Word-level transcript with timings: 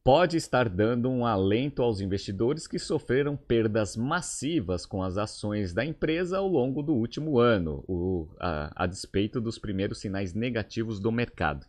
pode 0.05 0.39
estar 0.39 0.70
dando 0.70 1.11
um 1.11 1.27
alento 1.27 1.83
aos 1.83 2.00
investidores 2.00 2.66
que 2.66 2.78
sofreram 2.78 3.36
perdas 3.36 3.94
massivas 3.94 4.86
com 4.86 5.03
as 5.03 5.19
ações 5.19 5.75
da 5.75 5.84
empresa 5.84 6.39
ao 6.39 6.48
longo 6.48 6.83
do 6.83 6.94
último 6.94 7.39
ano, 7.39 7.84
o, 7.86 8.27
a, 8.41 8.84
a 8.84 8.86
despeito 8.86 9.39
dos 9.39 9.59
primeiros 9.59 9.98
sinais 9.98 10.33
negativos 10.33 10.98
do 10.98 11.12
mercado. 11.12 11.66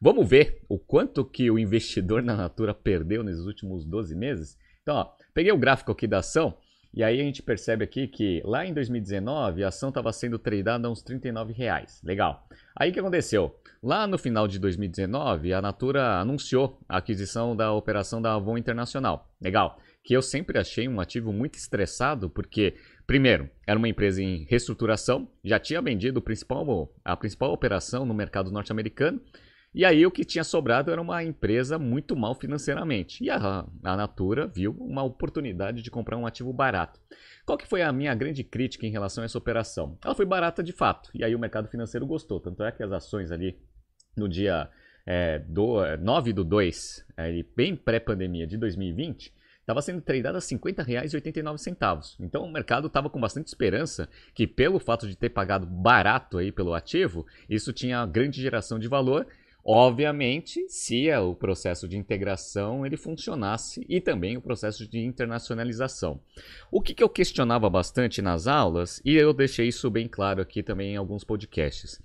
Vamos 0.00 0.28
ver 0.28 0.62
o 0.68 0.78
quanto 0.78 1.24
que 1.24 1.50
o 1.50 1.58
investidor 1.58 2.22
na 2.22 2.36
Natura 2.36 2.72
perdeu 2.72 3.24
nesses 3.24 3.44
últimos 3.46 3.84
12 3.84 4.14
meses? 4.14 4.56
Então, 4.82 4.94
ó, 4.94 5.10
peguei 5.34 5.50
o 5.50 5.58
gráfico 5.58 5.90
aqui 5.90 6.06
da 6.06 6.18
ação 6.18 6.56
e 6.94 7.02
aí 7.02 7.20
a 7.20 7.24
gente 7.24 7.42
percebe 7.42 7.84
aqui 7.84 8.06
que 8.06 8.40
lá 8.44 8.64
em 8.64 8.72
2019 8.72 9.64
a 9.64 9.68
ação 9.68 9.88
estava 9.88 10.12
sendo 10.12 10.38
tradeada 10.38 10.86
a 10.86 10.90
uns 10.90 11.02
39 11.02 11.52
reais. 11.52 12.00
Legal. 12.04 12.46
Aí 12.76 12.90
o 12.90 12.92
que 12.92 13.00
aconteceu? 13.00 13.54
Lá 13.82 14.06
no 14.06 14.16
final 14.16 14.46
de 14.46 14.58
2019 14.60 15.52
a 15.52 15.60
Natura 15.60 16.20
anunciou 16.20 16.80
a 16.88 16.98
aquisição 16.98 17.56
da 17.56 17.72
operação 17.72 18.22
da 18.22 18.34
Avon 18.34 18.56
Internacional. 18.56 19.28
Legal. 19.40 19.78
Que 20.04 20.16
eu 20.16 20.22
sempre 20.22 20.58
achei 20.58 20.88
um 20.88 21.00
ativo 21.00 21.32
muito 21.32 21.56
estressado 21.56 22.30
porque 22.30 22.74
Primeiro, 23.08 23.48
era 23.66 23.78
uma 23.78 23.88
empresa 23.88 24.22
em 24.22 24.44
reestruturação, 24.44 25.30
já 25.42 25.58
tinha 25.58 25.80
vendido 25.80 26.20
principal, 26.20 26.92
a 27.02 27.16
principal 27.16 27.54
operação 27.54 28.04
no 28.04 28.12
mercado 28.12 28.52
norte-americano 28.52 29.18
e 29.78 29.84
aí 29.84 30.04
o 30.04 30.10
que 30.10 30.24
tinha 30.24 30.42
sobrado 30.42 30.90
era 30.90 31.00
uma 31.00 31.22
empresa 31.22 31.78
muito 31.78 32.16
mal 32.16 32.34
financeiramente. 32.34 33.22
E 33.22 33.30
a, 33.30 33.64
a 33.84 33.96
Natura 33.96 34.48
viu 34.48 34.72
uma 34.72 35.04
oportunidade 35.04 35.82
de 35.82 35.88
comprar 35.88 36.16
um 36.16 36.26
ativo 36.26 36.52
barato. 36.52 36.98
Qual 37.46 37.56
que 37.56 37.64
foi 37.64 37.82
a 37.82 37.92
minha 37.92 38.12
grande 38.12 38.42
crítica 38.42 38.84
em 38.88 38.90
relação 38.90 39.22
a 39.22 39.26
essa 39.26 39.38
operação? 39.38 39.96
Ela 40.04 40.16
foi 40.16 40.26
barata 40.26 40.64
de 40.64 40.72
fato. 40.72 41.10
E 41.14 41.22
aí 41.22 41.32
o 41.32 41.38
mercado 41.38 41.68
financeiro 41.68 42.04
gostou. 42.04 42.40
Tanto 42.40 42.64
é 42.64 42.72
que 42.72 42.82
as 42.82 42.90
ações 42.90 43.30
ali 43.30 43.56
no 44.16 44.28
dia 44.28 44.68
é, 45.06 45.38
do, 45.38 45.76
9 45.96 46.32
do 46.32 46.42
2, 46.42 47.06
é, 47.16 47.44
bem 47.54 47.76
pré-pandemia 47.76 48.48
de 48.48 48.56
2020, 48.56 49.32
estava 49.60 49.80
sendo 49.80 50.00
tradada 50.00 50.38
a 50.38 50.40
R$ 50.40 50.46
50,89. 50.46 52.16
Então 52.18 52.42
o 52.42 52.50
mercado 52.50 52.88
estava 52.88 53.08
com 53.08 53.20
bastante 53.20 53.46
esperança 53.46 54.08
que, 54.34 54.44
pelo 54.44 54.80
fato 54.80 55.06
de 55.06 55.14
ter 55.14 55.28
pagado 55.28 55.66
barato 55.66 56.38
aí 56.38 56.50
pelo 56.50 56.74
ativo, 56.74 57.24
isso 57.48 57.72
tinha 57.72 58.04
grande 58.06 58.42
geração 58.42 58.76
de 58.76 58.88
valor 58.88 59.24
Obviamente, 59.70 60.66
se 60.66 61.10
é 61.10 61.20
o 61.20 61.34
processo 61.34 61.86
de 61.86 61.98
integração 61.98 62.86
ele 62.86 62.96
funcionasse 62.96 63.84
e 63.86 64.00
também 64.00 64.34
o 64.34 64.40
processo 64.40 64.88
de 64.88 64.98
internacionalização. 64.98 66.22
O 66.72 66.80
que, 66.80 66.94
que 66.94 67.02
eu 67.02 67.08
questionava 67.10 67.68
bastante 67.68 68.22
nas 68.22 68.46
aulas, 68.46 68.98
e 69.04 69.14
eu 69.14 69.34
deixei 69.34 69.68
isso 69.68 69.90
bem 69.90 70.08
claro 70.08 70.40
aqui 70.40 70.62
também 70.62 70.94
em 70.94 70.96
alguns 70.96 71.22
podcasts. 71.22 72.00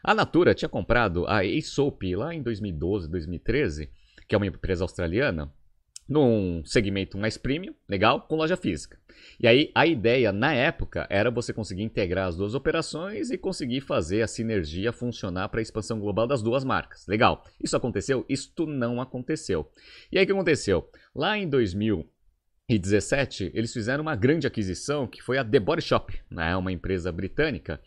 A 0.00 0.14
Natura 0.14 0.54
tinha 0.54 0.68
comprado 0.68 1.26
a 1.26 1.38
Aesop 1.38 2.14
lá 2.14 2.32
em 2.32 2.40
2012, 2.40 3.10
2013, 3.10 3.90
que 4.28 4.36
é 4.36 4.38
uma 4.38 4.46
empresa 4.46 4.84
australiana, 4.84 5.52
num 6.08 6.62
segmento 6.64 7.18
mais 7.18 7.36
premium, 7.36 7.74
legal, 7.88 8.22
com 8.22 8.36
loja 8.36 8.56
física. 8.56 8.96
E 9.38 9.46
aí 9.46 9.70
a 9.74 9.86
ideia 9.86 10.32
na 10.32 10.54
época 10.54 11.06
era 11.10 11.30
você 11.30 11.52
conseguir 11.52 11.82
integrar 11.82 12.28
as 12.28 12.36
duas 12.36 12.54
operações 12.54 13.30
e 13.30 13.36
conseguir 13.38 13.82
fazer 13.82 14.22
a 14.22 14.26
sinergia 14.26 14.92
funcionar 14.92 15.48
para 15.48 15.60
a 15.60 15.62
expansão 15.62 16.00
global 16.00 16.26
das 16.26 16.42
duas 16.42 16.64
marcas. 16.64 17.06
Legal. 17.06 17.44
Isso 17.62 17.76
aconteceu? 17.76 18.24
Isto 18.28 18.66
não 18.66 19.00
aconteceu. 19.00 19.70
E 20.10 20.18
aí 20.18 20.24
o 20.24 20.26
que 20.26 20.32
aconteceu? 20.32 20.90
Lá 21.14 21.38
em 21.38 21.48
2017, 21.48 23.52
eles 23.54 23.72
fizeram 23.72 24.02
uma 24.02 24.16
grande 24.16 24.46
aquisição 24.46 25.06
que 25.06 25.22
foi 25.22 25.38
a 25.38 25.44
The 25.44 25.60
Body 25.60 25.82
Shop, 25.82 26.12
né? 26.30 26.56
uma 26.56 26.72
empresa 26.72 27.12
britânica 27.12 27.80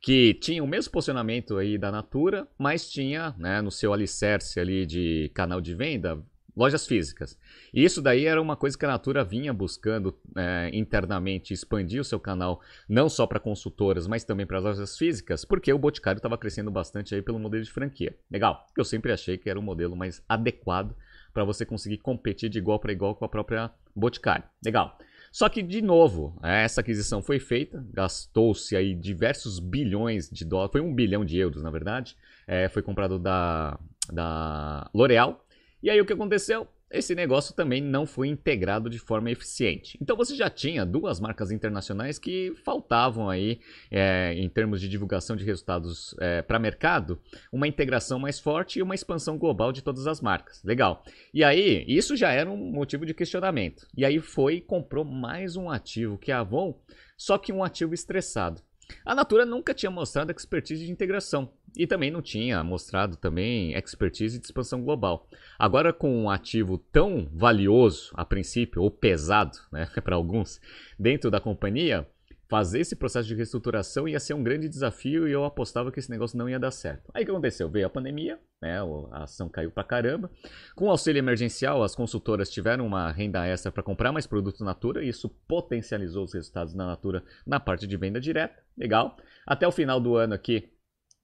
que 0.00 0.34
tinha 0.34 0.62
o 0.62 0.66
mesmo 0.66 0.92
posicionamento 0.92 1.56
aí 1.56 1.76
da 1.76 1.90
Natura, 1.90 2.46
mas 2.56 2.88
tinha 2.88 3.34
né, 3.38 3.60
no 3.60 3.70
seu 3.70 3.92
alicerce 3.92 4.60
ali 4.60 4.86
de 4.86 5.30
canal 5.34 5.60
de 5.60 5.74
venda 5.74 6.22
lojas 6.58 6.86
físicas. 6.86 7.38
E 7.72 7.84
isso 7.84 8.02
daí 8.02 8.26
era 8.26 8.42
uma 8.42 8.56
coisa 8.56 8.76
que 8.76 8.84
a 8.84 8.88
Natura 8.88 9.22
vinha 9.22 9.52
buscando 9.52 10.18
é, 10.36 10.70
internamente 10.72 11.54
expandir 11.54 12.00
o 12.00 12.04
seu 12.04 12.18
canal, 12.18 12.60
não 12.88 13.08
só 13.08 13.26
para 13.26 13.38
consultoras, 13.38 14.08
mas 14.08 14.24
também 14.24 14.44
para 14.44 14.58
as 14.58 14.64
lojas 14.64 14.98
físicas, 14.98 15.44
porque 15.44 15.72
o 15.72 15.78
Boticário 15.78 16.18
estava 16.18 16.36
crescendo 16.36 16.70
bastante 16.70 17.14
aí 17.14 17.22
pelo 17.22 17.38
modelo 17.38 17.62
de 17.62 17.70
franquia. 17.70 18.16
Legal, 18.28 18.66
eu 18.76 18.84
sempre 18.84 19.12
achei 19.12 19.38
que 19.38 19.48
era 19.48 19.58
o 19.58 19.62
um 19.62 19.64
modelo 19.64 19.94
mais 19.94 20.20
adequado 20.28 20.96
para 21.32 21.44
você 21.44 21.64
conseguir 21.64 21.98
competir 21.98 22.50
de 22.50 22.58
igual 22.58 22.80
para 22.80 22.92
igual 22.92 23.14
com 23.14 23.24
a 23.24 23.28
própria 23.28 23.70
Boticário. 23.94 24.44
Legal. 24.64 24.98
Só 25.30 25.48
que, 25.48 25.62
de 25.62 25.82
novo, 25.82 26.38
essa 26.42 26.80
aquisição 26.80 27.22
foi 27.22 27.38
feita, 27.38 27.84
gastou-se 27.92 28.74
aí 28.74 28.94
diversos 28.94 29.60
bilhões 29.60 30.28
de 30.30 30.44
dólares, 30.44 30.72
foi 30.72 30.80
um 30.80 30.94
bilhão 30.94 31.24
de 31.24 31.38
euros, 31.38 31.62
na 31.62 31.70
verdade. 31.70 32.16
É, 32.46 32.68
foi 32.68 32.82
comprado 32.82 33.18
da, 33.18 33.78
da 34.10 34.90
L'Oréal, 34.94 35.44
e 35.82 35.90
aí 35.90 36.00
o 36.00 36.06
que 36.06 36.12
aconteceu? 36.12 36.68
Esse 36.90 37.14
negócio 37.14 37.54
também 37.54 37.82
não 37.82 38.06
foi 38.06 38.28
integrado 38.28 38.88
de 38.88 38.98
forma 38.98 39.30
eficiente. 39.30 39.98
Então 40.00 40.16
você 40.16 40.34
já 40.34 40.48
tinha 40.48 40.86
duas 40.86 41.20
marcas 41.20 41.50
internacionais 41.50 42.18
que 42.18 42.54
faltavam 42.64 43.28
aí, 43.28 43.60
é, 43.90 44.32
em 44.34 44.48
termos 44.48 44.80
de 44.80 44.88
divulgação 44.88 45.36
de 45.36 45.44
resultados 45.44 46.14
é, 46.18 46.40
para 46.40 46.58
mercado, 46.58 47.20
uma 47.52 47.68
integração 47.68 48.18
mais 48.18 48.40
forte 48.40 48.78
e 48.78 48.82
uma 48.82 48.94
expansão 48.94 49.36
global 49.36 49.70
de 49.70 49.82
todas 49.82 50.06
as 50.06 50.22
marcas. 50.22 50.62
Legal. 50.64 51.04
E 51.32 51.44
aí, 51.44 51.84
isso 51.86 52.16
já 52.16 52.32
era 52.32 52.50
um 52.50 52.56
motivo 52.56 53.04
de 53.04 53.12
questionamento. 53.12 53.86
E 53.94 54.02
aí 54.02 54.18
foi 54.18 54.54
e 54.54 54.60
comprou 54.62 55.04
mais 55.04 55.56
um 55.56 55.70
ativo 55.70 56.16
que 56.16 56.32
a 56.32 56.40
Avon, 56.40 56.80
só 57.18 57.36
que 57.36 57.52
um 57.52 57.62
ativo 57.62 57.92
estressado. 57.92 58.62
A 59.04 59.14
Natura 59.14 59.44
nunca 59.44 59.74
tinha 59.74 59.90
mostrado 59.90 60.32
expertise 60.32 60.84
de 60.84 60.90
integração 60.90 61.50
e 61.76 61.86
também 61.86 62.10
não 62.10 62.22
tinha 62.22 62.62
mostrado 62.64 63.16
também 63.16 63.74
expertise 63.74 64.38
de 64.38 64.44
expansão 64.44 64.82
global. 64.82 65.28
Agora 65.58 65.92
com 65.92 66.24
um 66.24 66.30
ativo 66.30 66.78
tão 66.78 67.28
valioso 67.32 68.10
a 68.14 68.24
princípio 68.24 68.82
ou 68.82 68.90
pesado, 68.90 69.58
né, 69.70 69.86
para 70.02 70.16
alguns, 70.16 70.60
dentro 70.98 71.30
da 71.30 71.40
companhia, 71.40 72.08
fazer 72.48 72.80
esse 72.80 72.96
processo 72.96 73.28
de 73.28 73.34
reestruturação 73.34 74.08
ia 74.08 74.18
ser 74.18 74.34
um 74.34 74.42
grande 74.42 74.68
desafio 74.68 75.28
e 75.28 75.32
eu 75.32 75.44
apostava 75.44 75.92
que 75.92 75.98
esse 75.98 76.10
negócio 76.10 76.38
não 76.38 76.48
ia 76.48 76.58
dar 76.58 76.70
certo. 76.70 77.10
Aí 77.14 77.22
o 77.22 77.26
que 77.26 77.30
aconteceu? 77.30 77.68
Veio 77.68 77.86
a 77.86 77.90
pandemia, 77.90 78.38
né, 78.60 78.80
a 79.12 79.24
ação 79.24 79.48
caiu 79.48 79.70
pra 79.70 79.84
caramba. 79.84 80.30
Com 80.74 80.86
o 80.86 80.90
auxílio 80.90 81.18
emergencial, 81.18 81.82
as 81.82 81.94
consultoras 81.94 82.50
tiveram 82.50 82.86
uma 82.86 83.12
renda 83.12 83.46
extra 83.46 83.70
para 83.70 83.82
comprar 83.82 84.12
mais 84.12 84.26
produtos 84.26 84.60
Natura 84.60 85.04
e 85.04 85.08
isso 85.08 85.28
potencializou 85.46 86.24
os 86.24 86.32
resultados 86.32 86.74
da 86.74 86.86
Natura 86.86 87.22
na 87.46 87.60
parte 87.60 87.86
de 87.86 87.96
venda 87.96 88.20
direta. 88.20 88.62
Legal. 88.76 89.16
Até 89.46 89.66
o 89.68 89.72
final 89.72 90.00
do 90.00 90.16
ano 90.16 90.34
aqui, 90.34 90.70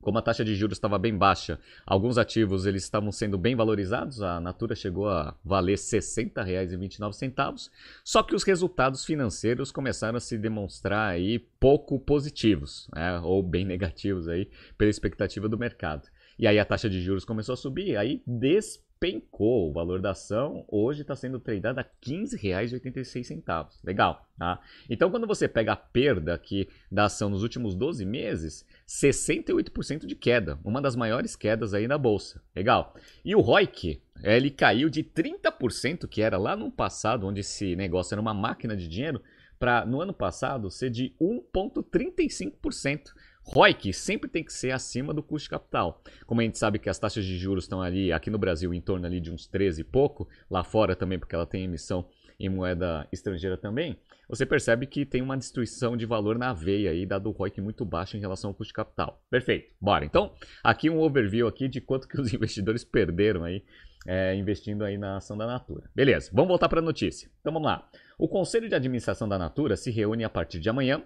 como 0.05 0.19
a 0.19 0.23
taxa 0.23 0.45
de 0.45 0.55
juros 0.55 0.77
estava 0.77 0.99
bem 0.99 1.17
baixa, 1.17 1.59
alguns 1.85 2.19
ativos 2.19 2.67
eles 2.67 2.85
estavam 2.85 3.11
sendo 3.11 3.37
bem 3.37 3.57
valorizados. 3.57 4.23
A 4.23 4.39
Natura 4.39 4.77
chegou 4.77 5.09
a 5.09 5.35
valer 5.43 5.79
R$ 5.79 5.79
60,29. 5.79 7.71
Só 8.05 8.23
que 8.23 8.35
os 8.35 8.45
resultados 8.45 9.05
financeiros 9.05 9.73
começaram 9.73 10.19
a 10.19 10.21
se 10.21 10.37
demonstrar 10.39 11.11
aí 11.11 11.39
pouco 11.59 11.99
positivos, 11.99 12.87
né? 12.95 13.19
ou 13.21 13.43
bem 13.43 13.65
negativos 13.67 14.29
aí 14.29 14.49
pela 14.77 14.91
expectativa 14.91 15.49
do 15.49 15.59
mercado. 15.59 16.07
E 16.39 16.47
aí 16.47 16.59
a 16.59 16.65
taxa 16.65 16.91
de 16.91 17.01
juros 17.01 17.25
começou 17.25 17.55
a 17.55 17.57
subir, 17.57 17.97
aí 17.97 18.23
des 18.27 18.85
despencou. 19.05 19.69
O 19.69 19.73
valor 19.73 20.01
da 20.01 20.13
ação 20.13 20.65
hoje 20.69 21.03
está 21.03 21.15
sendo 21.15 21.39
tradeado 21.39 21.81
a 21.81 21.83
R$ 21.83 21.89
15,86. 22.03 23.85
Legal, 23.85 24.27
tá? 24.39 24.61
Então, 24.89 25.11
quando 25.11 25.27
você 25.27 25.47
pega 25.47 25.73
a 25.73 25.77
perda 25.77 26.35
aqui 26.35 26.69
da 26.91 27.05
ação 27.05 27.29
nos 27.29 27.43
últimos 27.43 27.75
12 27.75 28.05
meses, 28.05 28.67
68% 28.89 30.07
de 30.07 30.15
queda, 30.15 30.59
uma 30.65 30.81
das 30.81 30.97
maiores 30.97 31.37
quedas 31.37 31.75
aí 31.75 31.87
na 31.87 31.99
bolsa. 31.99 32.41
Legal. 32.57 32.95
E 33.25 33.35
o 33.35 33.41
ROIC, 33.41 34.01
ele 34.23 34.51
caiu 34.51 34.89
de 34.89 35.03
30%, 35.03 36.09
que 36.09 36.23
era 36.23 36.39
lá 36.39 36.57
no 36.57 36.71
passado, 36.71 37.27
onde 37.27 37.41
esse 37.41 37.77
negócio 37.77 38.15
era 38.15 38.21
uma 38.21 38.35
máquina 38.35 38.77
de 38.77 38.89
dinheiro, 38.89 39.21
para 39.59 39.85
no 39.85 40.01
ano 40.01 40.13
passado 40.13 40.71
ser 40.71 40.91
de 40.91 41.15
1,35%. 41.21 43.13
ROIC 43.47 43.93
sempre 43.93 44.31
tem 44.31 44.43
que 44.43 44.53
ser 44.53 44.71
acima 44.71 45.13
do 45.13 45.23
custo 45.23 45.47
de 45.47 45.51
capital. 45.51 46.03
Como 46.27 46.41
a 46.41 46.45
gente 46.45 46.59
sabe 46.59 46.79
que 46.79 46.89
as 46.89 46.99
taxas 46.99 47.25
de 47.25 47.37
juros 47.37 47.65
estão 47.65 47.83
ali, 47.83 48.11
aqui 48.11 48.31
no 48.31 48.39
Brasil, 48.39 48.73
em 48.73 48.81
torno 48.81 49.07
ali 49.07 49.21
de 49.21 49.31
uns 49.31 49.47
13 49.47 49.83
e 49.83 49.85
pouco, 49.85 50.27
lá 50.51 50.65
fora 50.65 50.97
também, 50.97 51.19
porque 51.19 51.35
ela 51.35 51.47
tem 51.47 51.65
emissão 51.65 52.07
em 52.41 52.49
moeda 52.49 53.07
estrangeira 53.13 53.57
também, 53.57 53.97
você 54.29 54.47
percebe 54.47 54.87
que 54.87 55.05
tem 55.05 55.23
uma 55.23 55.37
destruição 55.37 55.97
de 55.97 56.07
valor 56.07 56.39
na 56.39 56.53
veia 56.53 56.91
aí, 56.91 57.05
dado 57.05 57.29
o 57.29 57.33
ROIC 57.33 57.61
muito 57.61 57.85
baixo 57.85 58.17
em 58.17 58.21
relação 58.21 58.51
ao 58.51 58.55
custo 58.55 58.71
de 58.71 58.75
capital. 58.75 59.23
Perfeito, 59.31 59.73
bora. 59.81 60.05
Então, 60.05 60.35
aqui 60.63 60.89
um 60.89 60.99
overview 60.99 61.47
aqui 61.47 61.69
de 61.69 61.81
quanto 61.81 62.09
que 62.09 62.21
os 62.21 62.33
investidores 62.35 62.83
perderam 62.83 63.45
aí, 63.45 63.63
é, 64.07 64.35
investindo 64.35 64.85
aí 64.85 64.99
na 64.99 65.17
ação 65.17 65.37
da 65.37 65.47
Natura. 65.47 65.91
Beleza, 65.95 66.31
vamos 66.33 66.49
voltar 66.49 66.69
para 66.69 66.81
a 66.81 66.83
notícia. 66.83 67.31
Então 67.41 67.53
vamos 67.53 67.67
lá. 67.67 67.89
O 68.19 68.29
Conselho 68.29 68.69
de 68.69 68.75
Administração 68.75 69.29
da 69.29 69.39
Natura 69.39 69.77
se 69.77 69.91
reúne 69.91 70.25
a 70.25 70.31
partir 70.31 70.61
de 70.61 70.69
amanhã 70.69 71.03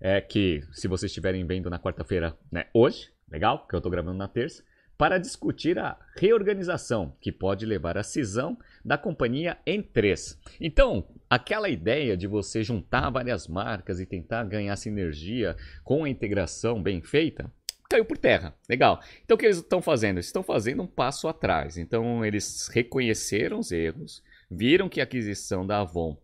é 0.00 0.20
que, 0.20 0.64
se 0.72 0.88
vocês 0.88 1.10
estiverem 1.10 1.46
vendo 1.46 1.70
na 1.70 1.78
quarta-feira, 1.78 2.36
né, 2.50 2.66
hoje, 2.74 3.10
legal, 3.30 3.60
porque 3.60 3.76
eu 3.76 3.78
estou 3.78 3.92
gravando 3.92 4.18
na 4.18 4.26
terça, 4.26 4.64
para 4.98 5.18
discutir 5.18 5.78
a 5.78 5.98
reorganização 6.16 7.16
que 7.20 7.32
pode 7.32 7.64
levar 7.64 7.96
à 7.96 8.02
cisão 8.02 8.56
da 8.84 8.98
companhia 8.98 9.58
em 9.66 9.82
três. 9.82 10.38
Então, 10.60 11.06
aquela 11.30 11.68
ideia 11.68 12.16
de 12.16 12.26
você 12.26 12.62
juntar 12.62 13.10
várias 13.10 13.48
marcas 13.48 14.00
e 14.00 14.06
tentar 14.06 14.44
ganhar 14.44 14.76
sinergia 14.76 15.56
com 15.82 16.04
a 16.04 16.08
integração 16.08 16.82
bem 16.82 17.00
feita, 17.00 17.50
caiu 17.92 18.04
por 18.04 18.18
terra. 18.18 18.54
Legal. 18.68 19.00
Então, 19.24 19.34
o 19.34 19.38
que 19.38 19.46
eles 19.46 19.58
estão 19.58 19.82
fazendo? 19.82 20.16
Eles 20.16 20.26
estão 20.26 20.42
fazendo 20.42 20.82
um 20.82 20.86
passo 20.86 21.28
atrás. 21.28 21.76
Então, 21.76 22.24
eles 22.24 22.68
reconheceram 22.68 23.58
os 23.58 23.70
erros, 23.70 24.22
viram 24.50 24.88
que 24.88 25.00
a 25.00 25.04
aquisição 25.04 25.66
da 25.66 25.80
Avon 25.80 26.16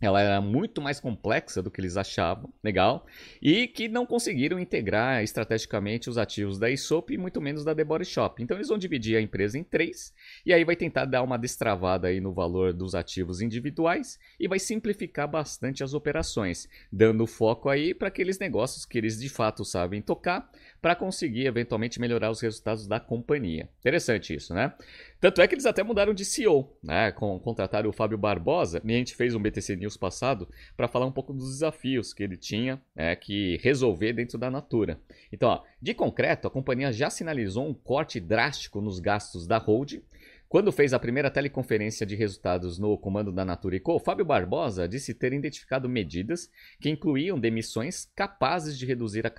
ela 0.00 0.20
era 0.20 0.40
muito 0.40 0.80
mais 0.80 1.00
complexa 1.00 1.60
do 1.60 1.70
que 1.70 1.80
eles 1.80 1.96
achavam, 1.96 2.52
legal, 2.62 3.04
e 3.42 3.66
que 3.66 3.88
não 3.88 4.06
conseguiram 4.06 4.58
integrar 4.58 5.24
estrategicamente 5.24 6.08
os 6.08 6.16
ativos 6.16 6.58
da 6.58 6.68
Aesop 6.68 7.12
e 7.12 7.18
muito 7.18 7.40
menos 7.40 7.64
da 7.64 7.74
The 7.74 7.82
Body 7.82 8.04
Shop. 8.04 8.40
Então 8.40 8.56
eles 8.56 8.68
vão 8.68 8.78
dividir 8.78 9.16
a 9.16 9.20
empresa 9.20 9.58
em 9.58 9.64
três 9.64 10.14
e 10.46 10.52
aí 10.52 10.64
vai 10.64 10.76
tentar 10.76 11.04
dar 11.04 11.22
uma 11.22 11.36
destravada 11.36 12.06
aí 12.06 12.20
no 12.20 12.32
valor 12.32 12.72
dos 12.72 12.94
ativos 12.94 13.40
individuais 13.40 14.18
e 14.38 14.46
vai 14.46 14.60
simplificar 14.60 15.28
bastante 15.28 15.82
as 15.82 15.94
operações, 15.94 16.68
dando 16.92 17.26
foco 17.26 17.68
aí 17.68 17.92
para 17.92 18.06
aqueles 18.06 18.38
negócios 18.38 18.86
que 18.86 18.98
eles 18.98 19.18
de 19.18 19.28
fato 19.28 19.64
sabem 19.64 20.00
tocar 20.00 20.48
para 20.80 20.94
conseguir 20.94 21.46
eventualmente 21.46 22.00
melhorar 22.00 22.30
os 22.30 22.40
resultados 22.40 22.86
da 22.86 23.00
companhia. 23.00 23.68
Interessante 23.80 24.34
isso, 24.34 24.54
né? 24.54 24.72
Tanto 25.20 25.42
é 25.42 25.48
que 25.48 25.54
eles 25.54 25.66
até 25.66 25.82
mudaram 25.82 26.14
de 26.14 26.24
CEO, 26.24 26.76
né? 26.82 27.10
Com, 27.12 27.38
contrataram 27.40 27.90
o 27.90 27.92
Fábio 27.92 28.16
Barbosa, 28.16 28.80
e 28.84 28.92
a 28.92 28.96
gente 28.96 29.16
fez 29.16 29.34
um 29.34 29.42
BTC 29.42 29.76
News 29.76 29.96
passado 29.96 30.48
para 30.76 30.86
falar 30.86 31.06
um 31.06 31.12
pouco 31.12 31.32
dos 31.32 31.50
desafios 31.50 32.14
que 32.14 32.22
ele 32.22 32.36
tinha 32.36 32.80
é, 32.94 33.16
que 33.16 33.58
resolver 33.62 34.12
dentro 34.12 34.38
da 34.38 34.50
Natura. 34.50 35.00
Então, 35.32 35.48
ó, 35.48 35.62
de 35.82 35.94
concreto, 35.94 36.46
a 36.46 36.50
companhia 36.50 36.92
já 36.92 37.10
sinalizou 37.10 37.66
um 37.66 37.74
corte 37.74 38.20
drástico 38.20 38.80
nos 38.80 39.00
gastos 39.00 39.46
da 39.46 39.58
holding 39.58 40.02
quando 40.48 40.72
fez 40.72 40.94
a 40.94 40.98
primeira 40.98 41.30
teleconferência 41.30 42.06
de 42.06 42.16
resultados 42.16 42.78
no 42.78 42.96
comando 42.96 43.30
da 43.30 43.44
Natura 43.44 43.78
Co, 43.80 43.98
Fábio 43.98 44.24
Barbosa 44.24 44.88
disse 44.88 45.12
ter 45.12 45.32
identificado 45.32 45.88
medidas 45.88 46.50
que 46.80 46.88
incluíam 46.88 47.38
demissões 47.38 48.10
capazes 48.16 48.78
de 48.78 48.86
reduzir 48.86 49.26
a 49.26 49.32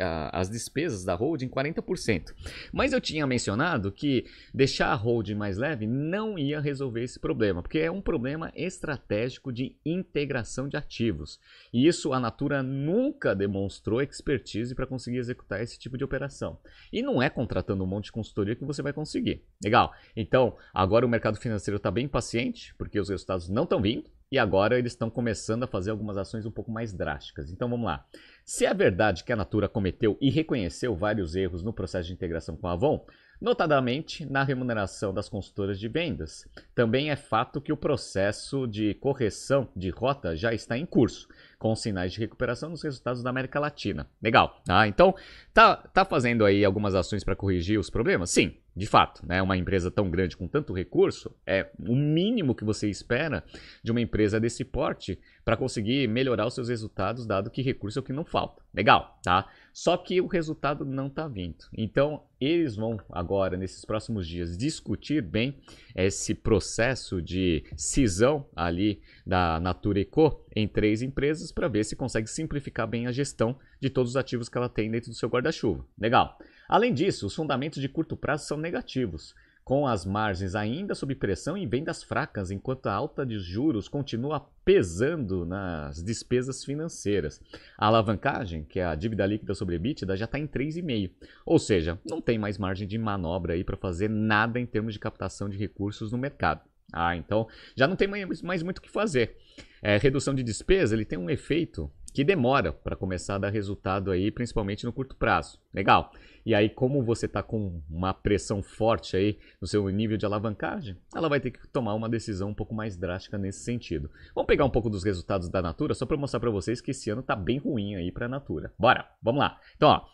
a, 0.00 0.40
as 0.40 0.48
despesas 0.48 1.04
da 1.04 1.14
holding 1.14 1.46
em 1.46 1.48
40%. 1.48 2.32
Mas 2.72 2.92
eu 2.92 3.00
tinha 3.00 3.26
mencionado 3.26 3.92
que 3.92 4.24
deixar 4.52 4.88
a 4.88 4.94
holding 4.94 5.34
mais 5.34 5.58
leve 5.58 5.86
não 5.86 6.38
ia 6.38 6.60
resolver 6.60 7.02
esse 7.02 7.20
problema, 7.20 7.62
porque 7.62 7.78
é 7.78 7.90
um 7.90 8.00
problema 8.00 8.50
estratégico 8.54 9.52
de 9.52 9.76
integração 9.84 10.68
de 10.68 10.76
ativos. 10.76 11.38
E 11.72 11.86
isso 11.86 12.12
a 12.12 12.20
Natura 12.20 12.62
nunca 12.62 13.34
demonstrou 13.34 14.00
expertise 14.00 14.74
para 14.74 14.86
conseguir 14.86 15.18
executar 15.18 15.62
esse 15.62 15.78
tipo 15.78 15.98
de 15.98 16.04
operação. 16.04 16.58
E 16.92 17.02
não 17.02 17.22
é 17.22 17.28
contratando 17.28 17.84
um 17.84 17.86
monte 17.86 18.06
de 18.06 18.12
consultoria 18.12 18.56
que 18.56 18.64
você 18.64 18.80
vai 18.80 18.92
conseguir. 18.92 19.44
Legal? 19.62 19.92
Então, 20.16 20.53
agora 20.72 21.06
o 21.06 21.08
mercado 21.08 21.38
financeiro 21.38 21.76
está 21.76 21.90
bem 21.90 22.08
paciente, 22.08 22.74
porque 22.76 22.98
os 22.98 23.08
resultados 23.08 23.48
não 23.48 23.64
estão 23.64 23.80
vindo, 23.80 24.10
e 24.30 24.38
agora 24.38 24.78
eles 24.78 24.92
estão 24.92 25.08
começando 25.08 25.62
a 25.62 25.68
fazer 25.68 25.90
algumas 25.90 26.16
ações 26.16 26.44
um 26.44 26.50
pouco 26.50 26.70
mais 26.70 26.92
drásticas. 26.92 27.50
Então 27.50 27.68
vamos 27.68 27.86
lá. 27.86 28.04
Se 28.44 28.66
é 28.66 28.74
verdade 28.74 29.22
que 29.22 29.32
a 29.32 29.36
Natura 29.36 29.68
cometeu 29.68 30.18
e 30.20 30.30
reconheceu 30.30 30.96
vários 30.96 31.36
erros 31.36 31.62
no 31.62 31.72
processo 31.72 32.08
de 32.08 32.14
integração 32.14 32.56
com 32.56 32.66
a 32.66 32.72
Avon, 32.72 33.06
notadamente 33.40 34.24
na 34.24 34.42
remuneração 34.42 35.12
das 35.12 35.28
consultoras 35.28 35.78
de 35.78 35.88
vendas. 35.88 36.48
Também 36.74 37.10
é 37.10 37.16
fato 37.16 37.60
que 37.60 37.72
o 37.72 37.76
processo 37.76 38.66
de 38.66 38.94
correção 38.94 39.68
de 39.76 39.90
rota 39.90 40.34
já 40.34 40.52
está 40.52 40.76
em 40.78 40.86
curso, 40.86 41.28
com 41.58 41.74
sinais 41.76 42.12
de 42.12 42.20
recuperação 42.20 42.70
nos 42.70 42.82
resultados 42.82 43.22
da 43.22 43.30
América 43.30 43.60
Latina. 43.60 44.08
Legal. 44.22 44.62
Ah, 44.68 44.88
então, 44.88 45.14
tá, 45.52 45.76
tá 45.76 46.04
fazendo 46.04 46.44
aí 46.44 46.64
algumas 46.64 46.94
ações 46.94 47.22
para 47.22 47.36
corrigir 47.36 47.78
os 47.78 47.90
problemas? 47.90 48.30
Sim, 48.30 48.56
de 48.76 48.86
fato, 48.86 49.24
né, 49.26 49.40
uma 49.40 49.56
empresa 49.56 49.90
tão 49.90 50.10
grande 50.10 50.36
com 50.36 50.48
tanto 50.48 50.72
recurso 50.72 51.34
é 51.46 51.70
o 51.78 51.94
mínimo 51.94 52.54
que 52.54 52.64
você 52.64 52.88
espera 52.88 53.44
de 53.82 53.92
uma 53.92 54.00
empresa 54.00 54.40
desse 54.40 54.64
porte 54.64 55.18
para 55.44 55.56
conseguir 55.56 56.08
melhorar 56.08 56.46
os 56.46 56.54
seus 56.54 56.68
resultados, 56.68 57.26
dado 57.26 57.50
que 57.50 57.62
recurso 57.62 57.98
é 57.98 58.00
o 58.00 58.04
que 58.04 58.12
não 58.12 58.24
falta. 58.24 58.62
Legal, 58.72 59.18
tá? 59.22 59.46
Só 59.72 59.96
que 59.96 60.20
o 60.20 60.26
resultado 60.26 60.84
não 60.84 61.06
está 61.06 61.28
vindo. 61.28 61.66
Então, 61.76 62.22
eles 62.40 62.76
vão 62.76 62.98
agora, 63.10 63.56
nesses 63.56 63.84
próximos 63.84 64.26
dias, 64.26 64.56
discutir 64.56 65.22
bem 65.22 65.56
esse 65.94 66.34
processo 66.34 67.20
de 67.20 67.64
cisão 67.76 68.46
ali 68.56 69.00
da 69.26 69.60
Natura 69.60 70.00
Eco 70.00 70.44
em 70.54 70.66
três 70.66 71.02
empresas 71.02 71.52
para 71.52 71.68
ver 71.68 71.84
se 71.84 71.94
consegue 71.94 72.28
simplificar 72.28 72.86
bem 72.86 73.06
a 73.06 73.12
gestão 73.12 73.56
de 73.80 73.90
todos 73.90 74.12
os 74.12 74.16
ativos 74.16 74.48
que 74.48 74.56
ela 74.56 74.68
tem 74.68 74.90
dentro 74.90 75.10
do 75.10 75.16
seu 75.16 75.28
guarda-chuva. 75.28 75.84
Legal. 75.98 76.38
Além 76.74 76.92
disso, 76.92 77.28
os 77.28 77.34
fundamentos 77.36 77.80
de 77.80 77.88
curto 77.88 78.16
prazo 78.16 78.46
são 78.46 78.56
negativos, 78.56 79.32
com 79.62 79.86
as 79.86 80.04
margens 80.04 80.56
ainda 80.56 80.92
sob 80.92 81.14
pressão 81.14 81.56
e 81.56 81.64
vendas 81.64 82.02
fracas, 82.02 82.50
enquanto 82.50 82.88
a 82.88 82.92
alta 82.92 83.24
de 83.24 83.38
juros 83.38 83.86
continua 83.86 84.44
pesando 84.64 85.46
nas 85.46 86.02
despesas 86.02 86.64
financeiras. 86.64 87.40
A 87.78 87.86
alavancagem, 87.86 88.64
que 88.64 88.80
é 88.80 88.86
a 88.86 88.96
dívida 88.96 89.24
líquida 89.24 89.54
sobre 89.54 89.76
EBITDA, 89.76 90.16
já 90.16 90.24
está 90.24 90.36
em 90.36 90.48
3,5. 90.48 91.12
Ou 91.46 91.60
seja, 91.60 91.96
não 92.04 92.20
tem 92.20 92.38
mais 92.38 92.58
margem 92.58 92.88
de 92.88 92.98
manobra 92.98 93.52
aí 93.52 93.62
para 93.62 93.76
fazer 93.76 94.10
nada 94.10 94.58
em 94.58 94.66
termos 94.66 94.94
de 94.94 94.98
captação 94.98 95.48
de 95.48 95.56
recursos 95.56 96.10
no 96.10 96.18
mercado. 96.18 96.62
Ah, 96.92 97.14
então 97.14 97.46
já 97.76 97.86
não 97.86 97.94
tem 97.94 98.08
mais, 98.08 98.42
mais 98.42 98.64
muito 98.64 98.78
o 98.78 98.82
que 98.82 98.90
fazer. 98.90 99.36
É, 99.80 99.96
redução 99.96 100.34
de 100.34 100.42
despesa 100.42 100.96
ele 100.96 101.04
tem 101.04 101.20
um 101.20 101.30
efeito 101.30 101.88
que 102.14 102.22
demora 102.22 102.72
para 102.72 102.94
começar 102.94 103.34
a 103.34 103.38
dar 103.38 103.50
resultado 103.50 104.12
aí, 104.12 104.30
principalmente 104.30 104.84
no 104.84 104.92
curto 104.92 105.16
prazo. 105.16 105.58
Legal. 105.74 106.12
E 106.46 106.54
aí, 106.54 106.68
como 106.68 107.02
você 107.02 107.26
está 107.26 107.42
com 107.42 107.82
uma 107.90 108.14
pressão 108.14 108.62
forte 108.62 109.16
aí 109.16 109.36
no 109.60 109.66
seu 109.66 109.88
nível 109.88 110.16
de 110.16 110.24
alavancagem, 110.24 110.96
ela 111.12 111.28
vai 111.28 111.40
ter 111.40 111.50
que 111.50 111.66
tomar 111.68 111.94
uma 111.94 112.08
decisão 112.08 112.50
um 112.50 112.54
pouco 112.54 112.72
mais 112.72 112.96
drástica 112.96 113.36
nesse 113.36 113.64
sentido. 113.64 114.08
Vamos 114.32 114.46
pegar 114.46 114.64
um 114.64 114.70
pouco 114.70 114.88
dos 114.88 115.02
resultados 115.02 115.48
da 115.48 115.60
Natura, 115.60 115.92
só 115.92 116.06
para 116.06 116.16
mostrar 116.16 116.38
para 116.38 116.50
vocês 116.50 116.80
que 116.80 116.92
esse 116.92 117.10
ano 117.10 117.20
está 117.20 117.34
bem 117.34 117.58
ruim 117.58 117.96
aí 117.96 118.12
para 118.12 118.26
a 118.26 118.28
Natura. 118.28 118.72
Bora, 118.78 119.08
vamos 119.20 119.40
lá. 119.40 119.58
Então, 119.74 119.88
ó, 119.88 120.04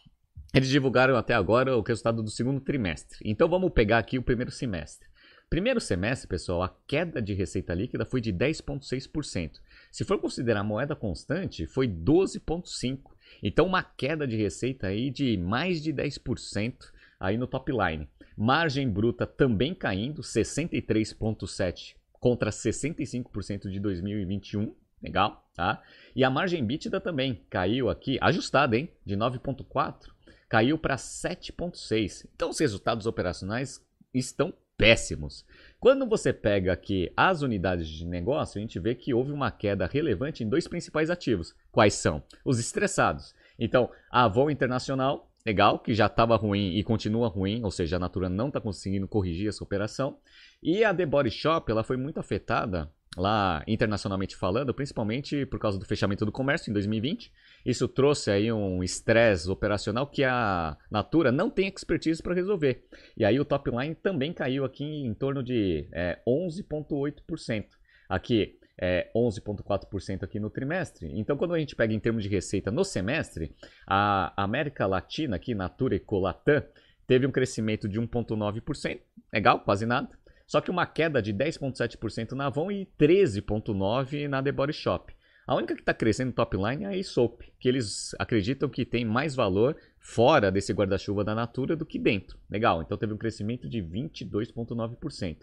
eles 0.55 0.71
divulgaram 0.71 1.17
até 1.17 1.35
agora 1.35 1.77
o 1.77 1.83
resultado 1.83 2.23
do 2.23 2.31
segundo 2.31 2.61
trimestre. 2.61 3.19
Então, 3.25 3.47
vamos 3.47 3.73
pegar 3.73 3.99
aqui 3.99 4.17
o 4.17 4.23
primeiro 4.23 4.51
semestre. 4.51 5.10
Primeiro 5.51 5.81
semestre, 5.81 6.29
pessoal, 6.29 6.63
a 6.63 6.69
queda 6.87 7.21
de 7.21 7.35
receita 7.35 7.75
líquida 7.75 8.05
foi 8.05 8.21
de 8.21 8.33
10,6%, 8.33 9.59
Se 9.91 10.05
for 10.05 10.17
considerar 10.21 10.63
moeda 10.63 10.95
constante, 10.95 11.67
foi 11.67 11.89
12,5%. 11.89 13.01
Então, 13.43 13.67
uma 13.67 13.83
queda 13.83 14.29
de 14.29 14.37
receita 14.37 14.87
aí 14.87 15.11
de 15.11 15.37
mais 15.37 15.83
de 15.83 15.93
10% 15.93 16.93
aí 17.19 17.37
no 17.37 17.49
top 17.49 17.73
line. 17.73 18.09
Margem 18.37 18.89
bruta 18.89 19.27
também 19.27 19.75
caindo, 19.75 20.23
63,7% 20.23 21.97
contra 22.13 22.51
65% 22.51 23.69
de 23.69 23.81
2021. 23.81 24.73
Legal, 25.03 25.51
tá? 25.53 25.83
E 26.15 26.23
a 26.23 26.31
margem 26.31 26.65
bítida 26.65 27.01
também 27.01 27.45
caiu 27.51 27.91
aqui, 27.91 28.19
ajustada, 28.21 28.79
hein? 28.79 28.89
De 29.05 29.17
9,4 29.17 30.11
caiu 30.49 30.77
para 30.77 30.97
7,6. 30.97 32.29
Então 32.35 32.51
os 32.51 32.59
resultados 32.59 33.07
operacionais 33.07 33.85
estão 34.13 34.53
péssimos. 34.81 35.45
Quando 35.79 36.07
você 36.07 36.33
pega 36.33 36.73
aqui 36.73 37.13
as 37.15 37.43
unidades 37.43 37.87
de 37.87 38.07
negócio, 38.07 38.59
a 38.59 38.63
gente 38.63 38.81
vê 38.81 38.95
que 38.95 39.13
houve 39.13 39.31
uma 39.31 39.51
queda 39.51 39.87
relevante 39.87 40.43
em 40.43 40.49
dois 40.49 40.67
principais 40.67 41.11
ativos. 41.11 41.55
Quais 41.71 41.95
são? 41.95 42.23
Os 42.45 42.59
estressados. 42.59 43.35
Então, 43.59 43.91
a 44.11 44.25
Avon 44.25 44.49
Internacional, 44.49 45.31
legal, 45.45 45.79
que 45.79 45.95
já 45.95 46.07
estava 46.07 46.35
ruim 46.35 46.77
e 46.77 46.83
continua 46.83 47.29
ruim, 47.29 47.63
ou 47.63 47.71
seja, 47.71 47.97
a 47.97 47.99
Natura 47.99 48.31
não 48.31 48.49
está 48.49 48.59
conseguindo 48.59 49.07
corrigir 49.07 49.49
essa 49.49 49.63
operação. 49.63 50.17
E 50.63 50.83
a 50.83 50.95
The 50.95 51.05
Body 51.05 51.31
Shop, 51.31 51.71
ela 51.71 51.85
foi 51.85 51.99
muito 51.99 52.19
afetada 52.19 52.91
lá 53.17 53.63
internacionalmente 53.67 54.37
falando, 54.37 54.73
principalmente 54.73 55.45
por 55.47 55.59
causa 55.59 55.79
do 55.79 55.85
fechamento 55.85 56.25
do 56.25 56.33
comércio 56.33 56.71
em 56.71 56.73
2020. 56.73 57.31
Isso 57.65 57.87
trouxe 57.87 58.31
aí 58.31 58.53
um 58.53 58.83
estresse 58.83 59.51
operacional 59.51 60.07
que 60.07 60.25
a 60.25 60.77
Natura 60.91 61.31
não 61.31 61.51
tem 61.51 61.69
expertise 61.69 62.23
para 62.23 62.35
resolver. 62.35 62.85
E 63.17 63.25
aí 63.25 63.39
o 63.39 63.45
top 63.45 63.71
line 63.71 63.95
também 63.95 64.33
caiu 64.33 64.65
aqui 64.65 64.85
em 64.85 65.15
torno 65.15 65.43
de 65.43 65.89
é, 65.93 66.19
11,8%. 66.27 67.67
Aqui 68.09 68.59
é 68.81 69.11
11,4% 69.15 70.23
aqui 70.23 70.41
no 70.41 70.49
trimestre. 70.49 71.11
Então, 71.15 71.37
quando 71.37 71.55
a 71.55 71.59
gente 71.59 71.77
pega 71.77 71.93
em 71.93 72.01
termos 72.01 72.23
de 72.23 72.31
receita 72.31 72.71
no 72.71 72.83
semestre, 72.83 73.55
a 73.87 74.33
América 74.43 74.87
Latina, 74.87 75.37
aqui 75.37 75.55
Natura 75.55 75.95
e 75.95 76.01
Colatam, 76.01 76.63
teve 77.07 77.27
um 77.27 77.31
crescimento 77.31 77.87
de 77.87 78.01
1,9%, 78.01 79.01
legal, 79.33 79.61
quase 79.61 79.85
nada. 79.85 80.09
Só 80.47 80.61
que 80.61 80.71
uma 80.71 80.87
queda 80.87 81.21
de 81.21 81.33
10,7% 81.33 82.33
na 82.33 82.47
Avon 82.47 82.73
e 82.73 82.87
13,9% 82.99 84.29
na 84.29 84.43
The 84.43 84.51
Body 84.51 84.73
Shop. 84.73 85.15
A 85.51 85.57
única 85.57 85.75
que 85.75 85.83
está 85.83 85.93
crescendo 85.93 86.33
top 86.33 86.57
line 86.57 86.85
é 86.85 86.87
a 86.87 86.91
Aesop, 86.91 87.45
que 87.59 87.69
eles 87.69 88.15
acreditam 88.21 88.69
que 88.69 88.87
tem 88.87 89.05
mais 89.05 89.35
valor 89.35 89.77
fora 89.99 90.49
desse 90.49 90.73
guarda-chuva 90.73 91.25
da 91.25 91.35
Natura 91.35 91.75
do 91.75 91.85
que 91.85 91.99
dentro. 91.99 92.39
Legal, 92.49 92.81
então 92.81 92.97
teve 92.97 93.13
um 93.13 93.19
crescimento 93.19 93.69
de 93.69 93.83
22,9%. 93.83 95.39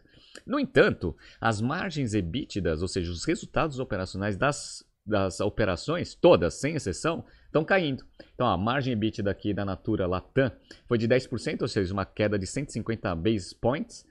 No 0.46 0.62
entanto, 0.62 1.14
as 1.42 1.60
margens 1.60 2.14
ebítidas, 2.14 2.82
ou 2.82 2.88
seja, 2.88 3.12
os 3.12 3.26
resultados 3.26 3.80
operacionais 3.80 4.38
das, 4.38 4.82
das 5.06 5.42
operações, 5.42 6.16
todas, 6.16 6.54
sem 6.54 6.76
exceção, 6.76 7.26
estão 7.44 7.66
caindo. 7.66 8.06
Então 8.34 8.48
a 8.48 8.56
margem 8.56 8.94
EBITDA 8.94 9.30
aqui 9.30 9.54
da 9.54 9.66
Natura 9.66 10.08
Latam 10.08 10.50
foi 10.88 10.98
de 10.98 11.06
10%, 11.06 11.64
ou 11.64 11.68
seja, 11.68 11.94
uma 11.94 12.06
queda 12.06 12.40
de 12.40 12.48
150 12.48 13.14
basis 13.14 13.52
points. 13.52 14.08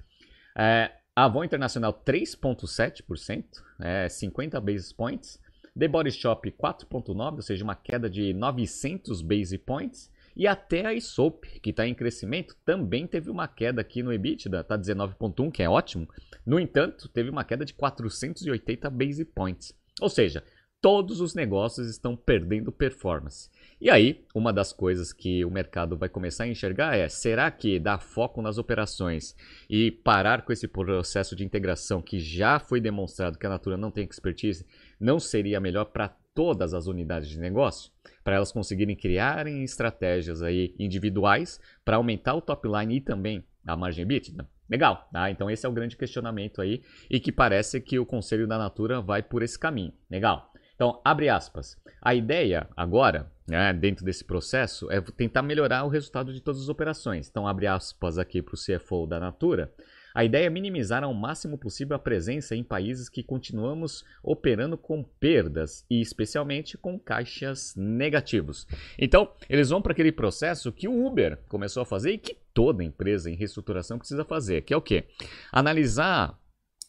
É, 0.59 0.93
Avon 1.17 1.43
Internacional 1.43 1.95
3,7%, 1.95 3.45
é, 3.81 4.11
50 4.11 4.61
basis 4.61 4.93
points. 4.93 5.46
The 5.79 5.89
Body 5.89 6.11
Shop 6.11 6.51
4,9%, 6.51 7.37
ou 7.37 7.43
seja, 7.43 7.63
uma 7.63 7.75
queda 7.75 8.09
de 8.09 8.33
900 8.33 9.21
basis 9.23 9.59
points. 9.59 10.11
E 10.35 10.47
até 10.47 10.85
a 10.85 10.93
Isop, 10.93 11.61
que 11.61 11.71
está 11.71 11.87
em 11.87 11.95
crescimento, 11.95 12.55
também 12.65 13.07
teve 13.07 13.31
uma 13.31 13.49
queda 13.49 13.81
aqui 13.81 14.03
no 14.03 14.13
EBITDA, 14.13 14.61
está 14.61 14.77
19,1%, 14.77 15.51
que 15.51 15.63
é 15.63 15.69
ótimo. 15.69 16.07
No 16.45 16.61
entanto, 16.61 17.09
teve 17.09 17.31
uma 17.31 17.43
queda 17.43 17.65
de 17.65 17.73
480 17.73 18.91
basis 18.91 19.27
points. 19.35 19.75
Ou 19.99 20.11
seja, 20.11 20.45
todos 20.81 21.21
os 21.21 21.35
negócios 21.35 21.89
estão 21.89 22.15
perdendo 22.15 22.71
performance. 22.71 23.51
E 23.81 23.91
aí, 23.91 24.25
uma 24.35 24.53
das 24.53 24.73
coisas 24.73 25.13
que 25.13 25.45
o 25.45 25.51
mercado 25.51 25.97
vai 25.97 26.09
começar 26.09 26.45
a 26.45 26.49
enxergar 26.49 26.97
é: 26.97 27.09
será 27.09 27.51
que 27.51 27.79
dar 27.79 27.99
foco 27.99 28.41
nas 28.41 28.59
operações 28.59 29.35
e 29.69 29.91
parar 29.91 30.43
com 30.43 30.53
esse 30.53 30.69
processo 30.69 31.35
de 31.35 31.45
integração 31.45 32.01
que 32.01 32.19
já 32.19 32.59
foi 32.59 32.81
demonstrado 32.81 33.39
que 33.39 33.47
a 33.47 33.51
Natura 33.51 33.77
não 33.77 33.91
tem 33.91 34.05
expertise, 34.05 34.67
não 34.99 35.19
seria 35.19 35.61
melhor 35.61 35.87
para 35.87 36.09
todas 36.35 36.75
as 36.75 36.87
unidades 36.87 37.29
de 37.29 37.39
negócio? 37.39 37.91
Para 38.23 38.37
elas 38.37 38.53
conseguirem 38.53 38.97
criarem 38.97 39.63
estratégias 39.63 40.43
aí 40.43 40.75
individuais 40.79 41.61
para 41.85 41.97
aumentar 41.97 42.35
o 42.35 42.41
top 42.41 42.69
line 42.69 42.97
e 42.97 43.01
também 43.01 43.45
a 43.67 43.77
margem 43.77 44.03
EBITDA? 44.03 44.49
Legal, 44.69 45.09
tá? 45.13 45.31
Então 45.31 45.51
esse 45.51 45.65
é 45.65 45.69
o 45.69 45.73
grande 45.73 45.97
questionamento 45.97 46.61
aí 46.61 46.83
e 47.09 47.21
que 47.21 47.31
parece 47.31 47.81
que 47.81 47.99
o 47.99 48.07
conselho 48.07 48.47
da 48.47 48.59
Natura 48.59 49.01
vai 49.01 49.23
por 49.23 49.43
esse 49.43 49.59
caminho. 49.59 49.93
Legal. 50.11 50.53
Então, 50.77 51.01
abre 51.03 51.29
aspas. 51.31 51.77
A 52.03 52.15
ideia 52.15 52.69
agora, 52.77 53.33
né, 53.49 53.73
dentro 53.73 54.05
desse 54.05 54.23
processo, 54.23 54.91
é 54.93 55.01
tentar 55.01 55.43
melhorar 55.43 55.85
o 55.85 55.89
resultado 55.89 56.33
de 56.33 56.41
todas 56.41 56.61
as 56.61 56.69
operações. 56.69 57.29
Então, 57.29 57.49
abre 57.49 57.67
aspas 57.67 58.19
aqui 58.19 58.43
para 58.43 58.55
o 58.55 58.59
CFO 58.59 59.07
da 59.07 59.19
Natura. 59.19 59.73
A 60.17 60.25
ideia 60.25 60.47
é 60.47 60.51
minimizar 60.51 61.05
ao 61.05 61.13
máximo 61.13 61.59
possível 61.59 61.95
a 61.95 61.99
presença 61.99 62.57
em 62.57 62.65
países 62.65 63.07
que 63.07 63.23
continuamos 63.23 64.03
operando 64.23 64.79
com 64.79 65.03
perdas 65.03 65.85
e 65.91 66.01
especialmente 66.01 66.79
com 66.79 66.99
caixas 66.99 67.75
negativos. 67.77 68.67
Então, 68.99 69.31
eles 69.47 69.69
vão 69.69 69.83
para 69.83 69.93
aquele 69.93 70.11
processo 70.11 70.73
que 70.73 70.89
o 70.89 71.07
Uber 71.07 71.39
começou 71.49 71.83
a 71.83 71.87
fazer 71.87 72.13
e 72.13 72.19
que 72.19 72.35
toda 72.55 72.83
empresa 72.83 73.31
em 73.31 73.35
reestruturação 73.35 73.99
precisa 73.99 74.25
fazer, 74.25 74.63
que 74.63 74.73
é 74.73 74.77
o 74.79 74.81
quê? 74.81 75.05
Analisar 75.53 76.41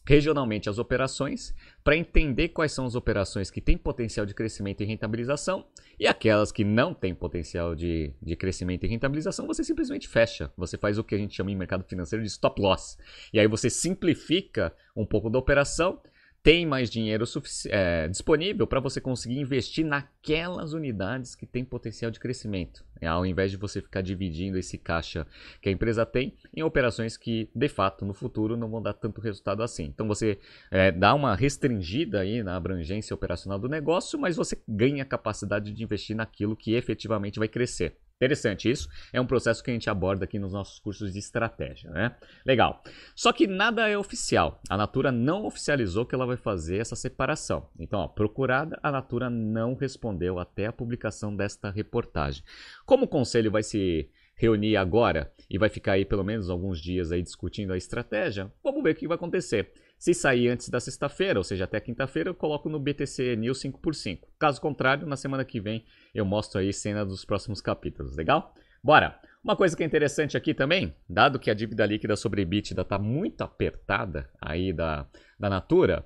regionalmente 0.08 0.70
as 0.70 0.78
operações 0.78 1.54
para 1.84 1.94
entender 1.94 2.48
quais 2.48 2.72
são 2.72 2.86
as 2.86 2.94
operações 2.94 3.50
que 3.50 3.60
têm 3.60 3.76
potencial 3.76 4.24
de 4.24 4.32
crescimento 4.32 4.82
e 4.82 4.86
rentabilização 4.86 5.66
e 6.00 6.06
aquelas 6.06 6.50
que 6.50 6.64
não 6.64 6.94
têm 6.94 7.14
potencial 7.14 7.74
de, 7.74 8.10
de 8.22 8.34
crescimento 8.34 8.84
e 8.84 8.88
rentabilização, 8.88 9.46
você 9.46 9.62
simplesmente 9.62 10.08
fecha. 10.08 10.50
Você 10.56 10.78
faz 10.78 10.96
o 10.96 11.04
que 11.04 11.14
a 11.14 11.18
gente 11.18 11.36
chama 11.36 11.50
em 11.50 11.56
mercado 11.56 11.84
financeiro 11.84 12.24
de 12.24 12.30
stop 12.30 12.58
loss. 12.58 12.96
E 13.34 13.38
aí 13.38 13.46
você 13.46 13.68
simplifica 13.68 14.74
um 14.96 15.04
pouco 15.04 15.28
da 15.28 15.38
operação 15.38 16.00
tem 16.48 16.64
mais 16.64 16.88
dinheiro 16.88 17.26
é, 17.68 18.08
disponível 18.08 18.66
para 18.66 18.80
você 18.80 19.02
conseguir 19.02 19.38
investir 19.38 19.84
naquelas 19.84 20.72
unidades 20.72 21.34
que 21.34 21.44
têm 21.44 21.62
potencial 21.62 22.10
de 22.10 22.18
crescimento, 22.18 22.86
né? 22.98 23.06
ao 23.06 23.26
invés 23.26 23.50
de 23.50 23.58
você 23.58 23.82
ficar 23.82 24.00
dividindo 24.00 24.56
esse 24.56 24.78
caixa 24.78 25.26
que 25.60 25.68
a 25.68 25.72
empresa 25.72 26.06
tem 26.06 26.32
em 26.56 26.62
operações 26.62 27.18
que, 27.18 27.50
de 27.54 27.68
fato, 27.68 28.06
no 28.06 28.14
futuro 28.14 28.56
não 28.56 28.70
vão 28.70 28.80
dar 28.80 28.94
tanto 28.94 29.20
resultado 29.20 29.62
assim. 29.62 29.84
Então 29.84 30.08
você 30.08 30.38
é, 30.70 30.90
dá 30.90 31.14
uma 31.14 31.36
restringida 31.36 32.20
aí 32.20 32.42
na 32.42 32.56
abrangência 32.56 33.12
operacional 33.12 33.58
do 33.58 33.68
negócio, 33.68 34.18
mas 34.18 34.34
você 34.34 34.58
ganha 34.66 35.02
a 35.02 35.06
capacidade 35.06 35.70
de 35.70 35.82
investir 35.82 36.16
naquilo 36.16 36.56
que 36.56 36.72
efetivamente 36.72 37.38
vai 37.38 37.48
crescer. 37.48 37.98
Interessante 38.20 38.68
isso. 38.68 38.88
É 39.12 39.20
um 39.20 39.26
processo 39.26 39.62
que 39.62 39.70
a 39.70 39.72
gente 39.72 39.88
aborda 39.88 40.24
aqui 40.24 40.40
nos 40.40 40.52
nossos 40.52 40.80
cursos 40.80 41.12
de 41.12 41.20
estratégia, 41.20 41.88
né? 41.90 42.16
Legal. 42.44 42.82
Só 43.14 43.32
que 43.32 43.46
nada 43.46 43.88
é 43.88 43.96
oficial. 43.96 44.60
A 44.68 44.76
Natura 44.76 45.12
não 45.12 45.46
oficializou 45.46 46.04
que 46.04 46.16
ela 46.16 46.26
vai 46.26 46.36
fazer 46.36 46.78
essa 46.78 46.96
separação. 46.96 47.68
Então, 47.78 48.00
ó, 48.00 48.08
procurada, 48.08 48.76
a 48.82 48.90
Natura 48.90 49.30
não 49.30 49.74
respondeu 49.74 50.40
até 50.40 50.66
a 50.66 50.72
publicação 50.72 51.34
desta 51.34 51.70
reportagem. 51.70 52.42
Como 52.84 53.04
o 53.04 53.08
conselho 53.08 53.52
vai 53.52 53.62
se 53.62 54.10
reunir 54.38 54.76
agora 54.76 55.30
e 55.50 55.58
vai 55.58 55.68
ficar 55.68 55.92
aí 55.92 56.04
pelo 56.04 56.24
menos 56.24 56.48
alguns 56.48 56.80
dias 56.80 57.10
aí 57.10 57.20
discutindo 57.20 57.72
a 57.72 57.76
estratégia, 57.76 58.50
vamos 58.62 58.82
ver 58.82 58.92
o 58.92 58.94
que 58.94 59.08
vai 59.08 59.16
acontecer. 59.16 59.72
Se 59.98 60.14
sair 60.14 60.48
antes 60.48 60.68
da 60.68 60.78
sexta-feira, 60.78 61.40
ou 61.40 61.44
seja, 61.44 61.64
até 61.64 61.80
quinta-feira, 61.80 62.30
eu 62.30 62.34
coloco 62.34 62.68
no 62.68 62.78
BTC 62.78 63.34
News 63.34 63.60
5x5. 63.60 64.20
Caso 64.38 64.60
contrário, 64.60 65.06
na 65.06 65.16
semana 65.16 65.44
que 65.44 65.60
vem 65.60 65.84
eu 66.14 66.24
mostro 66.24 66.60
aí 66.60 66.72
cena 66.72 67.04
dos 67.04 67.24
próximos 67.24 67.60
capítulos, 67.60 68.16
legal? 68.16 68.54
Bora! 68.82 69.18
Uma 69.42 69.56
coisa 69.56 69.76
que 69.76 69.82
é 69.82 69.86
interessante 69.86 70.36
aqui 70.36 70.52
também, 70.52 70.94
dado 71.08 71.38
que 71.38 71.50
a 71.50 71.54
dívida 71.54 71.86
líquida 71.86 72.16
sobre 72.16 72.42
EBITDA 72.42 72.82
está 72.82 72.98
muito 72.98 73.42
apertada 73.42 74.28
aí 74.40 74.72
da, 74.72 75.06
da 75.38 75.48
Natura, 75.48 76.04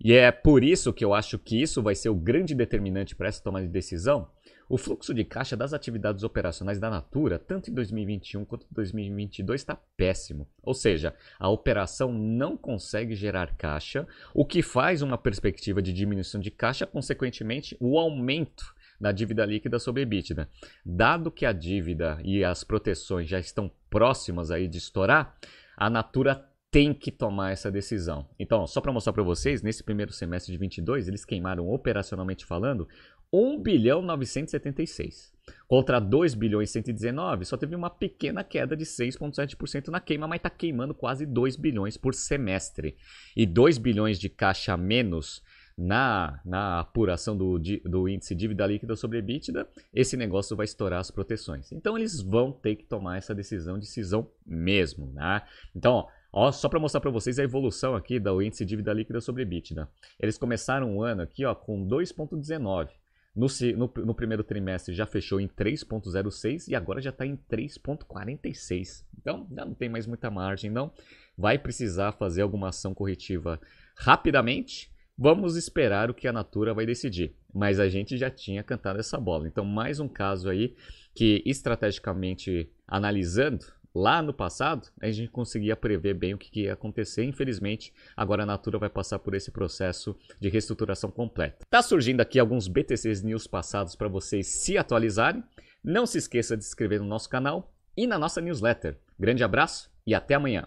e 0.00 0.12
é 0.12 0.30
por 0.30 0.62
isso 0.62 0.92
que 0.92 1.04
eu 1.04 1.12
acho 1.12 1.38
que 1.38 1.60
isso 1.60 1.82
vai 1.82 1.94
ser 1.94 2.08
o 2.08 2.14
grande 2.14 2.54
determinante 2.54 3.16
para 3.16 3.28
essa 3.28 3.42
tomada 3.42 3.66
de 3.66 3.72
decisão, 3.72 4.30
o 4.68 4.76
fluxo 4.76 5.14
de 5.14 5.24
caixa 5.24 5.56
das 5.56 5.72
atividades 5.72 6.22
operacionais 6.22 6.78
da 6.78 6.90
Natura, 6.90 7.38
tanto 7.38 7.70
em 7.70 7.74
2021 7.74 8.44
quanto 8.44 8.66
em 8.70 8.74
2022, 8.74 9.60
está 9.60 9.76
péssimo. 9.96 10.46
Ou 10.62 10.74
seja, 10.74 11.14
a 11.38 11.48
operação 11.48 12.12
não 12.12 12.56
consegue 12.56 13.14
gerar 13.14 13.56
caixa, 13.56 14.06
o 14.34 14.44
que 14.44 14.62
faz 14.62 15.02
uma 15.02 15.16
perspectiva 15.16 15.80
de 15.80 15.92
diminuição 15.92 16.40
de 16.40 16.50
caixa, 16.50 16.86
consequentemente, 16.86 17.76
o 17.80 17.98
aumento 17.98 18.74
da 19.00 19.12
dívida 19.12 19.46
líquida 19.46 19.78
sobre 19.78 20.02
EBITDA. 20.02 20.48
Dado 20.84 21.30
que 21.30 21.46
a 21.46 21.52
dívida 21.52 22.18
e 22.24 22.44
as 22.44 22.64
proteções 22.64 23.28
já 23.28 23.38
estão 23.38 23.70
próximas 23.88 24.50
aí 24.50 24.66
de 24.66 24.78
estourar, 24.78 25.36
a 25.76 25.88
Natura 25.88 26.44
tem 26.70 26.92
que 26.92 27.10
tomar 27.10 27.52
essa 27.52 27.70
decisão. 27.70 28.28
Então, 28.38 28.66
só 28.66 28.80
para 28.80 28.92
mostrar 28.92 29.12
para 29.12 29.22
vocês, 29.22 29.62
nesse 29.62 29.82
primeiro 29.82 30.12
semestre 30.12 30.52
de 30.52 30.58
22, 30.58 31.08
eles 31.08 31.24
queimaram 31.24 31.66
operacionalmente 31.68 32.44
falando 32.44 32.86
1 33.32 33.60
bilhão 33.60 34.02
976. 34.02 35.32
Contra 35.66 35.98
2 35.98 36.34
bilhões 36.34 36.70
119, 36.70 37.44
só 37.44 37.56
teve 37.56 37.74
uma 37.74 37.90
pequena 37.90 38.44
queda 38.44 38.76
de 38.76 38.84
6,7% 38.84 39.88
na 39.88 40.00
queima, 40.00 40.26
mas 40.26 40.38
está 40.38 40.50
queimando 40.50 40.94
quase 40.94 41.26
2 41.26 41.56
bilhões 41.56 41.96
por 41.96 42.14
semestre. 42.14 42.96
E 43.36 43.46
2 43.46 43.78
bilhões 43.78 44.18
de 44.18 44.28
caixa 44.28 44.74
a 44.74 44.76
menos 44.76 45.42
na, 45.76 46.40
na 46.44 46.80
apuração 46.80 47.36
do, 47.36 47.58
do 47.58 48.08
índice 48.08 48.34
dívida 48.34 48.66
líquida 48.66 48.96
sobre 48.96 49.18
EBITDA, 49.18 49.68
esse 49.94 50.16
negócio 50.16 50.56
vai 50.56 50.64
estourar 50.64 50.98
as 50.98 51.10
proteções. 51.10 51.70
Então 51.70 51.96
eles 51.96 52.20
vão 52.20 52.50
ter 52.50 52.76
que 52.76 52.84
tomar 52.84 53.16
essa 53.16 53.34
decisão, 53.34 53.78
decisão 53.78 54.28
mesmo, 54.44 55.12
né? 55.12 55.42
Então, 55.74 55.92
ó, 55.94 56.08
Ó, 56.30 56.52
só 56.52 56.68
para 56.68 56.78
mostrar 56.78 57.00
para 57.00 57.10
vocês 57.10 57.38
a 57.38 57.42
evolução 57.42 57.94
aqui 57.94 58.20
do 58.20 58.42
índice 58.42 58.64
dívida 58.64 58.92
líquida 58.92 59.18
sobre 59.18 59.42
EBITDA. 59.42 59.88
Eles 60.20 60.36
começaram 60.36 60.94
o 60.94 61.02
ano 61.02 61.22
aqui 61.22 61.44
ó, 61.44 61.54
com 61.54 61.86
2,19. 61.86 62.90
No, 63.38 63.46
no, 63.76 64.04
no, 64.04 64.14
primeiro 64.14 64.42
trimestre 64.42 64.94
já 64.94 65.06
fechou 65.06 65.40
em 65.40 65.46
3,06 65.46 66.68
e 66.68 66.74
agora 66.74 67.00
já 67.00 67.10
está 67.10 67.24
em 67.24 67.36
3,46. 67.36 69.04
Então 69.20 69.46
já 69.54 69.64
não 69.64 69.74
tem 69.74 69.88
mais 69.88 70.06
muita 70.06 70.30
margem, 70.30 70.70
não. 70.70 70.92
Vai 71.36 71.58
precisar 71.58 72.12
fazer 72.12 72.42
alguma 72.42 72.70
ação 72.70 72.92
corretiva 72.92 73.60
rapidamente 73.96 74.90
Vamos 75.20 75.56
esperar 75.56 76.08
o 76.08 76.14
que 76.14 76.28
a 76.28 76.32
Natura 76.32 76.72
vai 76.72 76.86
decidir. 76.86 77.34
Mas 77.52 77.80
a 77.80 77.88
gente 77.88 78.16
já 78.16 78.30
tinha 78.30 78.62
cantado 78.62 79.00
essa 79.00 79.18
bola. 79.18 79.48
Então, 79.48 79.64
mais 79.64 79.98
um 79.98 80.06
caso 80.06 80.48
aí 80.48 80.76
que, 81.12 81.42
estrategicamente 81.44 82.70
analisando, 82.86 83.66
lá 83.94 84.22
no 84.22 84.32
passado, 84.32 84.88
a 85.00 85.10
gente 85.10 85.30
conseguia 85.30 85.76
prever 85.76 86.14
bem 86.14 86.34
o 86.34 86.38
que 86.38 86.62
ia 86.62 86.72
acontecer. 86.72 87.24
Infelizmente, 87.24 87.92
agora 88.16 88.42
a 88.42 88.46
Natura 88.46 88.78
vai 88.78 88.88
passar 88.88 89.18
por 89.18 89.34
esse 89.34 89.50
processo 89.50 90.16
de 90.40 90.48
reestruturação 90.48 91.10
completa. 91.10 91.66
Tá 91.70 91.82
surgindo 91.82 92.20
aqui 92.20 92.38
alguns 92.38 92.68
BTCs 92.68 93.22
News 93.22 93.46
passados 93.46 93.96
para 93.96 94.08
vocês 94.08 94.46
se 94.46 94.78
atualizarem. 94.78 95.42
Não 95.82 96.06
se 96.06 96.18
esqueça 96.18 96.56
de 96.56 96.64
se 96.64 96.70
inscrever 96.70 97.00
no 97.00 97.06
nosso 97.06 97.28
canal 97.28 97.72
e 97.96 98.06
na 98.06 98.18
nossa 98.18 98.40
newsletter. 98.40 98.98
Grande 99.18 99.42
abraço 99.42 99.90
e 100.06 100.14
até 100.14 100.34
amanhã. 100.34 100.66